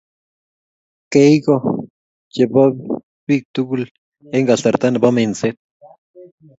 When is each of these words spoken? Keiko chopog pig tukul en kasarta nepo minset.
Keiko 1.11 1.55
chopog 2.33 2.73
pig 3.25 3.43
tukul 3.53 3.81
en 4.35 4.43
kasarta 4.49 4.87
nepo 4.89 5.09
minset. 5.17 5.55